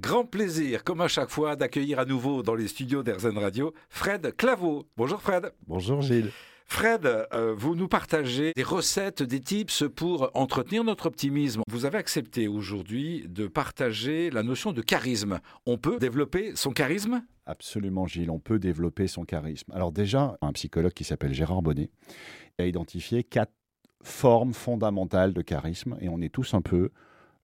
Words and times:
Grand 0.00 0.24
plaisir, 0.24 0.82
comme 0.82 1.02
à 1.02 1.08
chaque 1.08 1.28
fois, 1.28 1.56
d'accueillir 1.56 1.98
à 1.98 2.06
nouveau 2.06 2.42
dans 2.42 2.54
les 2.54 2.68
studios 2.68 3.02
d'Airzen 3.02 3.36
Radio 3.36 3.74
Fred 3.90 4.34
Claveau. 4.34 4.86
Bonjour 4.96 5.20
Fred. 5.20 5.52
Bonjour 5.66 6.00
Gilles. 6.00 6.30
Fred, 6.64 7.04
euh, 7.04 7.54
vous 7.54 7.74
nous 7.74 7.86
partagez 7.86 8.52
des 8.56 8.62
recettes, 8.62 9.22
des 9.22 9.40
tips 9.40 9.84
pour 9.94 10.30
entretenir 10.32 10.84
notre 10.84 11.04
optimisme. 11.04 11.60
Vous 11.68 11.84
avez 11.84 11.98
accepté 11.98 12.48
aujourd'hui 12.48 13.26
de 13.28 13.46
partager 13.46 14.30
la 14.30 14.42
notion 14.42 14.72
de 14.72 14.80
charisme. 14.80 15.38
On 15.66 15.76
peut 15.76 15.98
développer 15.98 16.56
son 16.56 16.70
charisme? 16.70 17.22
Absolument 17.44 18.06
Gilles, 18.06 18.30
on 18.30 18.38
peut 18.38 18.58
développer 18.58 19.06
son 19.06 19.24
charisme. 19.24 19.70
Alors 19.74 19.92
déjà, 19.92 20.38
un 20.40 20.52
psychologue 20.52 20.94
qui 20.94 21.04
s'appelle 21.04 21.34
Gérard 21.34 21.60
Bonnet 21.60 21.90
a 22.58 22.64
identifié 22.64 23.22
quatre 23.22 23.52
formes 24.02 24.54
fondamentales 24.54 25.34
de 25.34 25.42
charisme 25.42 25.98
et 26.00 26.08
on 26.08 26.22
est 26.22 26.32
tous 26.32 26.54
un 26.54 26.62
peu 26.62 26.88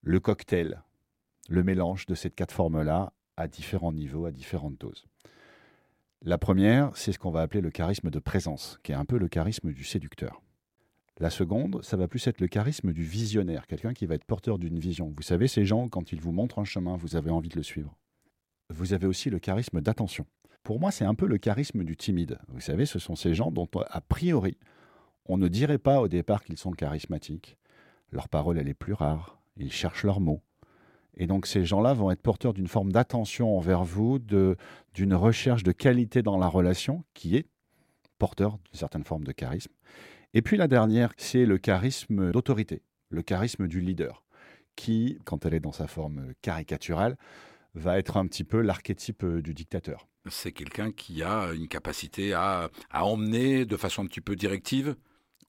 le 0.02 0.20
cocktail 0.20 0.80
le 1.48 1.62
mélange 1.62 2.06
de 2.06 2.14
ces 2.14 2.30
quatre 2.30 2.52
formes-là 2.52 3.12
à 3.36 3.48
différents 3.48 3.92
niveaux, 3.92 4.26
à 4.26 4.32
différentes 4.32 4.80
doses. 4.80 5.06
La 6.22 6.38
première, 6.38 6.96
c'est 6.96 7.12
ce 7.12 7.18
qu'on 7.18 7.30
va 7.30 7.42
appeler 7.42 7.60
le 7.60 7.70
charisme 7.70 8.10
de 8.10 8.18
présence, 8.18 8.80
qui 8.82 8.92
est 8.92 8.96
un 8.96 9.04
peu 9.04 9.18
le 9.18 9.28
charisme 9.28 9.72
du 9.72 9.84
séducteur. 9.84 10.42
La 11.18 11.30
seconde, 11.30 11.82
ça 11.82 11.96
va 11.96 12.08
plus 12.08 12.26
être 12.26 12.40
le 12.40 12.48
charisme 12.48 12.92
du 12.92 13.02
visionnaire, 13.02 13.66
quelqu'un 13.66 13.94
qui 13.94 14.06
va 14.06 14.16
être 14.16 14.24
porteur 14.24 14.58
d'une 14.58 14.78
vision. 14.78 15.12
Vous 15.16 15.22
savez, 15.22 15.48
ces 15.48 15.64
gens, 15.64 15.88
quand 15.88 16.12
ils 16.12 16.20
vous 16.20 16.32
montrent 16.32 16.58
un 16.58 16.64
chemin, 16.64 16.96
vous 16.96 17.16
avez 17.16 17.30
envie 17.30 17.48
de 17.48 17.56
le 17.56 17.62
suivre. 17.62 17.96
Vous 18.70 18.92
avez 18.92 19.06
aussi 19.06 19.30
le 19.30 19.38
charisme 19.38 19.80
d'attention. 19.80 20.26
Pour 20.62 20.80
moi, 20.80 20.90
c'est 20.90 21.04
un 21.04 21.14
peu 21.14 21.26
le 21.26 21.38
charisme 21.38 21.84
du 21.84 21.96
timide. 21.96 22.38
Vous 22.48 22.60
savez, 22.60 22.86
ce 22.86 22.98
sont 22.98 23.14
ces 23.14 23.34
gens 23.34 23.50
dont, 23.50 23.68
a 23.88 24.00
priori, 24.00 24.58
on 25.26 25.38
ne 25.38 25.48
dirait 25.48 25.78
pas 25.78 26.00
au 26.00 26.08
départ 26.08 26.42
qu'ils 26.42 26.58
sont 26.58 26.72
charismatiques. 26.72 27.56
Leur 28.10 28.28
parole, 28.28 28.58
elle 28.58 28.68
est 28.68 28.74
plus 28.74 28.92
rare. 28.92 29.40
Ils 29.56 29.72
cherchent 29.72 30.04
leurs 30.04 30.20
mots. 30.20 30.42
Et 31.16 31.26
donc 31.26 31.46
ces 31.46 31.64
gens-là 31.64 31.94
vont 31.94 32.10
être 32.10 32.20
porteurs 32.20 32.52
d'une 32.52 32.68
forme 32.68 32.92
d'attention 32.92 33.56
envers 33.56 33.84
vous, 33.84 34.18
d'une 34.18 35.14
recherche 35.14 35.62
de 35.62 35.72
qualité 35.72 36.22
dans 36.22 36.38
la 36.38 36.48
relation 36.48 37.04
qui 37.14 37.36
est 37.36 37.46
porteur 38.18 38.58
d'une 38.64 38.78
certaine 38.78 39.04
forme 39.04 39.24
de 39.24 39.32
charisme. 39.32 39.72
Et 40.34 40.42
puis 40.42 40.56
la 40.56 40.68
dernière, 40.68 41.12
c'est 41.16 41.46
le 41.46 41.58
charisme 41.58 42.32
d'autorité, 42.32 42.82
le 43.10 43.22
charisme 43.22 43.66
du 43.66 43.80
leader, 43.80 44.22
qui, 44.74 45.18
quand 45.24 45.46
elle 45.46 45.54
est 45.54 45.60
dans 45.60 45.72
sa 45.72 45.86
forme 45.86 46.32
caricaturale, 46.42 47.16
va 47.74 47.98
être 47.98 48.16
un 48.16 48.26
petit 48.26 48.44
peu 48.44 48.60
l'archétype 48.60 49.24
du 49.24 49.54
dictateur. 49.54 50.08
C'est 50.28 50.52
quelqu'un 50.52 50.92
qui 50.92 51.22
a 51.22 51.52
une 51.52 51.68
capacité 51.68 52.32
à, 52.32 52.70
emmener 52.92 53.64
de 53.64 53.76
façon 53.76 54.02
un 54.02 54.06
petit 54.06 54.20
peu 54.20 54.34
directive? 54.34 54.96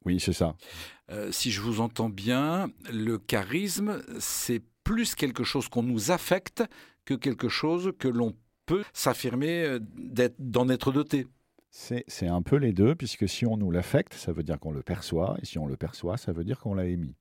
Oui, 0.05 0.19
c'est 0.19 0.33
ça. 0.33 0.55
Euh, 1.09 1.31
si 1.31 1.51
je 1.51 1.61
vous 1.61 1.81
entends 1.81 2.09
bien, 2.09 2.69
le 2.91 3.17
charisme, 3.17 4.01
c'est 4.19 4.61
plus 4.87 5.15
quelque 5.15 5.43
chose 5.43 5.67
qu'on 5.67 5.83
nous 5.83 6.11
affecte 6.11 6.63
que 7.03 7.13
quelque 7.13 7.49
chose 7.49 7.91
que 7.99 8.07
l'on 8.07 8.33
peut 8.65 8.83
s'affirmer 8.93 9.63
euh, 9.65 9.79
d'en 10.39 10.69
être 10.69 10.93
doté. 10.93 11.27
C'est 11.69 12.27
un 12.27 12.41
peu 12.41 12.55
les 12.55 12.71
deux, 12.71 12.95
puisque 12.95 13.27
si 13.27 13.45
on 13.45 13.57
nous 13.57 13.69
l'affecte, 13.69 14.13
ça 14.13 14.31
veut 14.31 14.43
dire 14.43 14.59
qu'on 14.59 14.71
le 14.71 14.81
perçoit, 14.81 15.37
et 15.41 15.45
si 15.45 15.59
on 15.59 15.67
le 15.67 15.75
perçoit, 15.75 16.15
ça 16.15 16.31
veut 16.31 16.45
dire 16.45 16.59
qu'on 16.59 16.73
l'a 16.73 16.85
émis. 16.85 17.15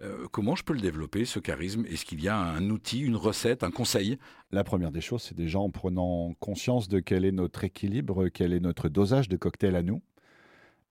Euh, 0.00 0.28
comment 0.30 0.54
je 0.54 0.62
peux 0.62 0.74
le 0.74 0.80
développer, 0.80 1.24
ce 1.24 1.40
charisme? 1.40 1.84
Est-ce 1.86 2.04
qu'il 2.04 2.22
y 2.22 2.28
a 2.28 2.36
un 2.36 2.70
outil, 2.70 3.00
une 3.00 3.16
recette, 3.16 3.64
un 3.64 3.72
conseil? 3.72 4.16
La 4.52 4.62
première 4.62 4.92
des 4.92 5.00
choses, 5.00 5.22
c'est 5.22 5.36
déjà 5.36 5.58
en 5.58 5.70
prenant 5.70 6.34
conscience 6.38 6.88
de 6.88 7.00
quel 7.00 7.24
est 7.24 7.32
notre 7.32 7.64
équilibre, 7.64 8.28
quel 8.28 8.52
est 8.52 8.60
notre 8.60 8.88
dosage 8.88 9.28
de 9.28 9.36
cocktail 9.36 9.74
à 9.74 9.82
nous. 9.82 10.02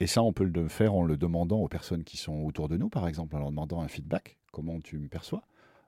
Et 0.02 0.08
ça, 0.08 0.22
on 0.23 0.34
peut 0.34 0.44
le 0.44 0.67
faire 0.67 0.94
en 0.94 1.04
le 1.04 1.16
demandant 1.16 1.59
aux 1.59 1.70
personnes 1.70 2.04
qui 2.04 2.17
sont 2.17 2.44
autour 2.44 2.67
de 2.67 2.76
nous, 2.76 2.89
par 2.89 3.08
exemple, 3.08 3.36
en 3.38 3.39
leur 3.39 3.50
demandant 3.50 3.82
un 3.82 3.88
feedback. 3.88 4.38
Comment 4.52 4.80
tu 4.82 5.00
me 5.00 5.08
perçois? 5.08 5.44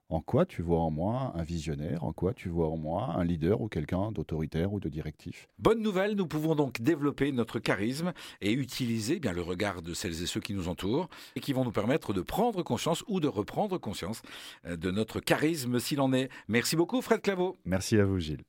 En 0.10 0.22
quoi 0.22 0.46
tu 0.46 0.62
vois 0.62 0.80
en 0.80 0.92
moi 0.92 1.32
un 1.36 1.44
visionnaire? 1.44 2.04
En 2.04 2.14
quoi 2.14 2.34
tu 2.34 2.50
vois 2.50 2.70
en 2.70 2.78
moi 2.78 3.16
un 3.16 3.24
leader 3.24 3.62
ou 3.62 3.68
quelqu'un 3.68 4.12
d'autoritaire 4.12 4.74
ou 4.74 4.80
de 4.80 4.90
directif? 4.90 5.48
Bonne 5.60 5.82
nouvelle, 5.82 6.16
nous 6.16 6.28
pouvons 6.28 6.56
donc 6.56 6.82
développer 6.82 7.32
notre 7.32 7.60
charisme 7.60 8.14
et 8.42 8.52
utiliser 8.52 9.20
bien 9.20 9.34
le 9.34 9.42
regard 9.42 9.82
de 9.82 9.94
celles 9.94 10.22
et 10.22 10.26
ceux 10.26 10.40
qui 10.40 10.54
nous 10.54 10.68
entourent 10.68 11.10
et 11.36 11.40
qui 11.40 11.54
vont 11.54 11.64
nous 11.64 11.72
permettre 11.72 12.14
de 12.14 12.22
prendre 12.22 12.64
conscience 12.64 13.04
ou 13.08 13.20
de 13.20 13.28
reprendre 13.28 13.78
conscience 13.78 14.22
euh, 14.66 14.76
de 14.76 14.92
notre 14.92 15.20
charisme 15.20 15.80
s'il 15.80 16.02
en 16.02 16.14
est. 16.14 16.30
Merci 16.48 16.76
beaucoup 16.76 17.02
Fred 17.02 17.22
Claveau. 17.22 17.58
Merci 17.66 17.98
à 17.98 18.06
vous 18.06 18.20
Gilles. 18.20 18.44